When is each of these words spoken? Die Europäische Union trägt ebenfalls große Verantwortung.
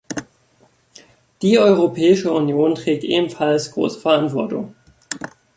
Die 1.43 1.59
Europäische 1.59 2.31
Union 2.31 2.73
trägt 2.73 3.03
ebenfalls 3.03 3.71
große 3.71 3.99
Verantwortung. 3.99 4.73